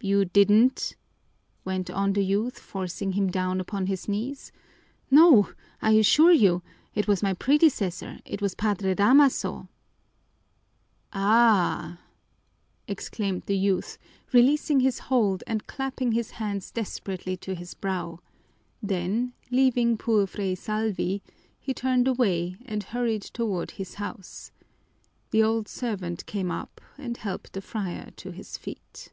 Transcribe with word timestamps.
"You 0.00 0.24
didn't?" 0.26 0.94
went 1.64 1.90
on 1.90 2.12
the 2.12 2.24
youth, 2.24 2.56
forcing 2.60 3.12
him 3.12 3.30
down 3.30 3.60
upon 3.60 3.86
his 3.88 4.06
knees. 4.08 4.52
"No, 5.10 5.50
I 5.82 5.90
assure 5.94 6.30
you! 6.32 6.62
It 6.94 7.08
was 7.08 7.20
my 7.20 7.34
predecessor, 7.34 8.20
it 8.24 8.40
was 8.40 8.54
Padre 8.54 8.94
Damaso!" 8.94 9.68
"Ah!" 11.12 11.98
exclaimed 12.86 13.42
the 13.46 13.56
youth, 13.56 13.98
releasing 14.32 14.80
his 14.80 15.00
hold, 15.00 15.42
and 15.48 15.66
clapping 15.66 16.12
his 16.12 16.30
hand 16.30 16.70
desperately 16.72 17.36
to 17.38 17.56
his 17.56 17.74
brow; 17.74 18.20
then, 18.80 19.32
leaving 19.50 19.98
poor 19.98 20.28
Fray 20.28 20.54
Salvi, 20.54 21.24
he 21.58 21.74
turned 21.74 22.06
away 22.06 22.56
and 22.64 22.84
hurried 22.84 23.22
toward 23.22 23.72
his 23.72 23.94
house. 23.94 24.52
The 25.32 25.42
old 25.42 25.66
servant 25.66 26.24
came 26.26 26.52
up 26.52 26.80
and 26.96 27.16
helped 27.16 27.52
the 27.52 27.60
friar 27.60 28.12
to 28.18 28.30
his 28.30 28.56
feet. 28.56 29.10